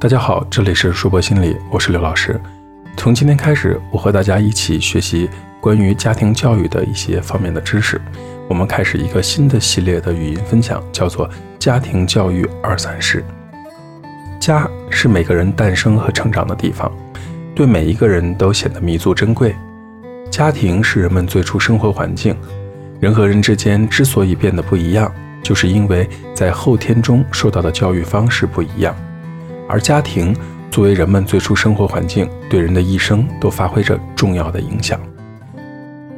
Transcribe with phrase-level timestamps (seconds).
[0.00, 2.40] 大家好，这里是硕博心理，我是刘老师。
[2.96, 5.28] 从今天开始，我和大家一起学习
[5.60, 8.00] 关于家庭教育的一些方面的知识。
[8.48, 13.24] 我们开始一个新的系列的语音分享，叫做《家庭教育二三事》。
[14.38, 16.92] 家是每个人诞生和成长的地方，
[17.52, 19.52] 对每一个人都显得弥足珍贵。
[20.30, 22.36] 家庭是人们最初生活环境，
[23.00, 25.12] 人和人之间之所以变得不一样，
[25.42, 28.94] 就是因为在后天中受到的教育方式不一样。
[29.68, 30.34] 而家庭
[30.70, 34.98] 作为人们最初生活环境，对人的一生都发挥着重要的影响。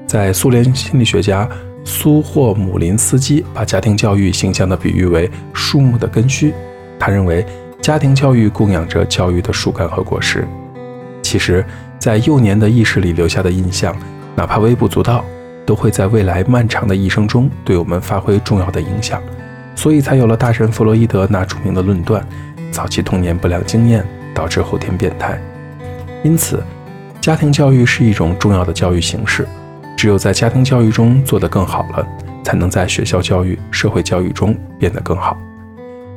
[0.07, 1.49] 在苏联心理学家
[1.85, 6.53] 苏霍姆林斯基把家庭教育形象地比喻为树木的根须，
[6.99, 7.45] 他认为
[7.81, 10.47] 家庭教育供养着教育的树干和果实。
[11.23, 11.65] 其实，
[11.99, 13.97] 在幼年的意识里留下的印象，
[14.35, 15.25] 哪怕微不足道，
[15.65, 19.23] 都会在未来漫长的一生中对我们发挥重要的影响。
[19.77, 22.27] 所以才有了大神弗洛伊德那著名的论断。
[22.71, 25.39] 早期童年不良经验导致后天变态，
[26.23, 26.63] 因此，
[27.21, 29.47] 家庭教育是一种重要的教育形式。
[29.97, 32.07] 只有在家庭教育中做得更好了，
[32.43, 35.37] 才能在学校教育、社会教育中变得更好。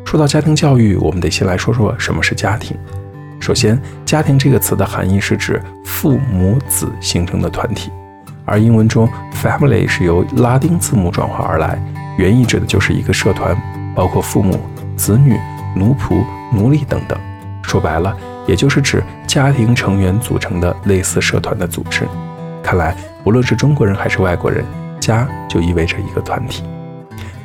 [0.06, 2.78] 说到家庭教育，我们得先来说说什么是家庭。
[3.42, 7.92] 首先，家庭这个词的含义是指父母子形成的团体，
[8.46, 11.78] 而英文中 family 是由拉丁字母转化而来，
[12.18, 13.54] 原意指的就是一个社团，
[13.94, 14.58] 包括父母、
[14.96, 15.38] 子女。
[15.76, 17.18] 奴仆、奴隶等等，
[17.62, 18.16] 说白了，
[18.48, 22.08] 也就是指家庭成员组成的类似社团的组织。
[22.62, 24.64] 看来，无论是中国人还是外国人，
[25.00, 26.64] 家就意味着一个团体。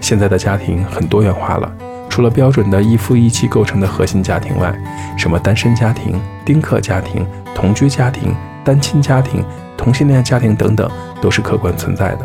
[0.00, 1.70] 现在的家庭很多元化了，
[2.08, 4.72] 除了标准的一夫一妻构成的核心家庭外，
[5.16, 8.34] 什么单身家庭、丁克家庭、同居家庭、
[8.64, 9.44] 单亲家庭、
[9.76, 10.88] 同性恋家庭等等，
[11.20, 12.20] 都是客观存在的。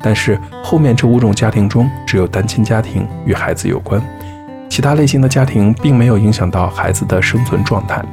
[0.00, 4.02] 但是后面这五种家庭中，只有单亲家庭与孩子有关。
[4.74, 8.04] 其他类型的家庭并没有影响到孩子的生存状态，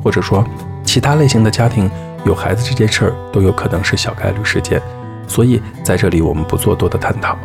[0.00, 0.46] 或者说，
[0.84, 1.90] 其他类型的家庭
[2.24, 4.80] 有孩子这件事儿都有可能是小概率事件，
[5.26, 7.36] 所以在这里我们不做多的探讨。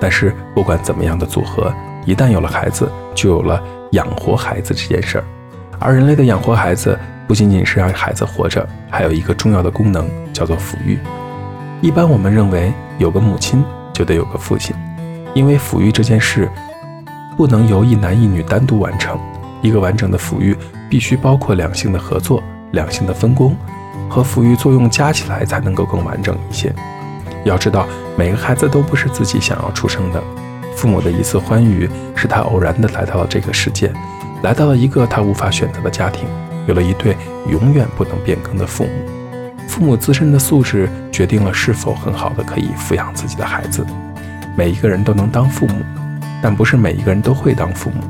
[0.00, 1.70] 但是不管怎么样的组合，
[2.06, 5.24] 一旦有了孩子，就有了养活孩子这件事儿。
[5.78, 10.98] 而人类的养活孩子不仅仅是让孩子活着，还有一个重要的功能叫做抚育。
[11.82, 13.62] 一般我们认为有个母亲
[13.92, 14.74] 就得有个父亲，
[15.34, 16.48] 因为抚育这件事。
[17.36, 19.18] 不能由一男一女单独完成，
[19.62, 20.56] 一个完整的抚育
[20.88, 23.56] 必须包括两性的合作、两性的分工
[24.08, 26.72] 和抚育作用加起来才能够更完整一些。
[27.44, 27.86] 要知道，
[28.16, 30.22] 每个孩子都不是自己想要出生的，
[30.76, 33.92] 父母的一次欢愉是他偶然的来到了这个世界，
[34.42, 36.26] 来到了一个他无法选择的家庭，
[36.66, 37.16] 有了一对
[37.48, 38.90] 永远不能变更的父母。
[39.68, 43.84] 父母自身的素质决定了是否很好的可以抚养自己的孩子。
[44.56, 45.74] 每一个人都能当父母。
[46.44, 48.02] 但不是每一个人都会当父母，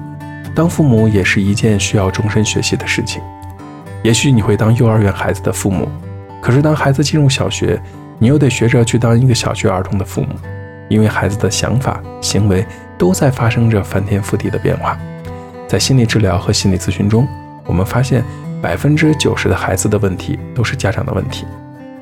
[0.56, 3.22] 当父母也是一件需要终身学习的事情。
[4.02, 5.88] 也许你会当幼儿园孩子的父母，
[6.42, 7.80] 可是当孩子进入小学，
[8.18, 10.30] 你又得学着去当一个小学儿童的父母，
[10.88, 12.66] 因为孩子的想法、行为
[12.98, 14.98] 都在发生着翻天覆地的变化。
[15.68, 17.28] 在心理治疗和心理咨询中，
[17.64, 18.24] 我们发现
[18.60, 21.46] 百分之九十的孩子的问题都是家长的问题，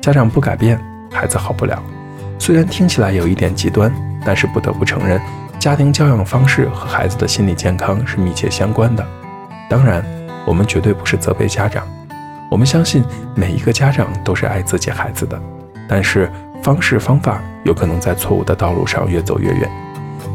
[0.01, 1.79] 家长不改变，孩子好不了。
[2.39, 3.93] 虽然听起来有一点极端，
[4.25, 5.21] 但是不得不承认。
[5.63, 9.07] 家庭教养方式和孩子的心理健康是密切相关的。
[9.69, 10.03] 当然，
[10.45, 11.87] 我们绝对不是责备家长，
[12.51, 13.01] 我们相信
[13.33, 15.41] 每一个家长都是爱自己孩子的。
[15.87, 16.29] 但是
[16.61, 19.71] 方式方法有可能在错误的道路上越走越远。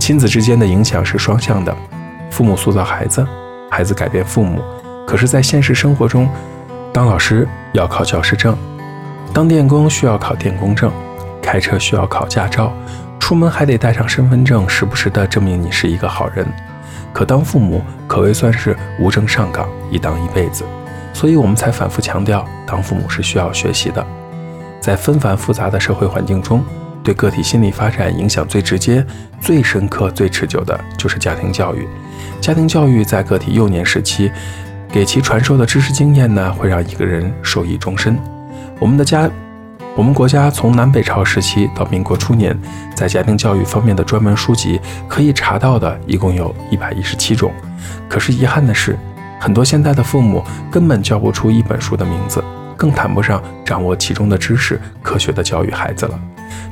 [0.00, 1.76] 亲子之间的影响是双向的，
[2.30, 3.22] 父母塑造孩子，
[3.70, 4.62] 孩子改变父母。
[5.06, 6.26] 可是，在现实生活中，
[6.90, 8.56] 当老师要考教师证，
[9.34, 10.90] 当电工需要考电工证，
[11.42, 12.72] 开车需要考驾照。
[13.28, 16.46] 出门还得带上身份证，时不时的证明你是一个好人。
[17.12, 20.64] 可当父母可谓算是无证上岗，一当一辈子。
[21.12, 24.02] 所以我们才反复强调，当父母是需要学习的。
[24.80, 26.64] 在纷繁复杂的社会环境中，
[27.04, 29.04] 对个体心理发展影响最直接、
[29.42, 31.86] 最深刻、最持久的就是家庭教育。
[32.40, 34.32] 家庭教育在个体幼年时期
[34.90, 38.18] 给其传授的知识经验呢，会让一个人受益终身。
[38.80, 39.30] 我们的家。
[39.98, 42.56] 我们国家从南北朝时期到民国初年，
[42.94, 47.50] 在家庭教育方面的专门书籍可以查到的，一共有一百一十七种。
[48.08, 48.96] 可是遗憾的是，
[49.40, 50.40] 很多现在的父母
[50.70, 52.40] 根本叫不出一本书的名字，
[52.76, 56.16] 更谈不上掌握其中的知识，科学的教育孩子了。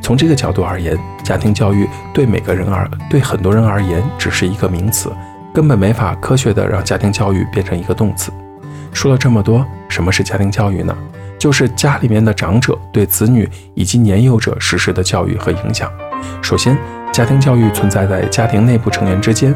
[0.01, 5.11] 从这个角度而言，家庭教育对每个人而对很多人而言只是一个名词，
[5.53, 8.31] 根本没法科学的让家庭教育变成一个动词。
[8.93, 10.97] 说了这么多，什么是家庭教育呢？
[11.39, 15.91] 就是家里面的长者对子女以及年幼者实施的教育和影响。
[16.43, 16.77] 首先，
[17.13, 19.53] 家庭教育存在在家庭内部成员之间；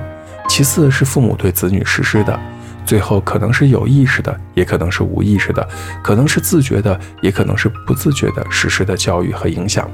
[0.49, 2.39] 其次是父母对子女实施的，
[2.85, 5.67] 最后可能是有意识的，也可能是无意识的，
[6.03, 9.91] 可能是自觉的，也可能是不自觉的实施的教育和影响。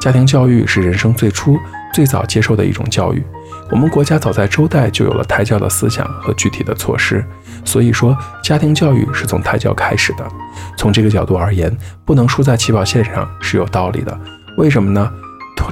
[0.00, 1.58] 家庭教育是人生最初
[1.96, 3.24] 最早接受的一种教育。
[3.70, 7.24] 我们国家早在周代就有了胎教的思想和具体的措施，
[7.64, 8.14] 所以说
[8.44, 10.28] 家庭教育是从胎教开始的。
[10.76, 14.20] 从这个角度而言，不能输在起跑线上是有道理的。
[14.58, 15.10] 为什么呢？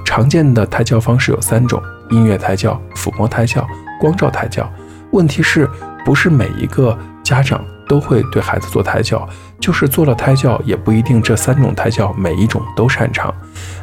[0.02, 3.66] 常见的胎教方式有三种：音乐胎教、抚摸胎教、
[4.00, 4.66] 光照胎教。
[5.10, 5.68] 问题是
[6.06, 9.28] 不是每一个家长都会对孩子做胎教？
[9.60, 13.34] 就是做了胎教，也不一定这三种胎教每一种都擅长。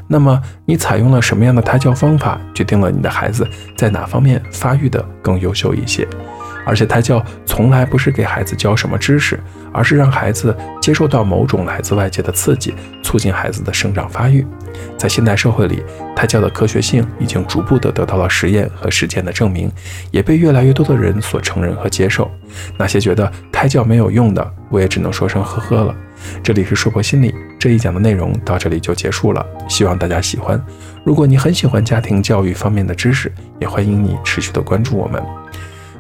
[0.07, 6.07] 那么你采用了什么样的胎教方法，决定了你的孩子在哪方面发育的更优秀一些。
[6.65, 9.39] 而且胎教从来不是给孩子教什么知识，
[9.71, 12.73] 而是让孩子接受到某种来自外界的刺激，
[13.03, 14.45] 促进孩子的生长发育。
[14.97, 15.83] 在现代社会里，
[16.15, 19.71] 胎教的科学性已经逐步的得到了实验和实践的证明，
[20.11, 22.29] 也被越来越多的人所承认和接受。
[22.77, 25.95] 那些觉得胎教没有用的，我也只能说声呵呵了。
[26.43, 30.63] 这里是说破心理这一讲的内容到这里就结束了，希望大家喜欢。
[31.03, 35.21] 如果你很喜欢家庭教育方面的知识，也欢迎你持续的关注我们。